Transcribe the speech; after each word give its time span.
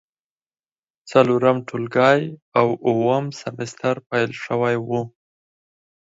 څلورم 1.09 1.57
ټولګی 1.67 2.21
او 2.59 2.67
اووم 2.87 3.25
سمستر 3.41 3.95
پیل 4.09 4.31
شوی 4.43 4.75
و. 4.87 4.89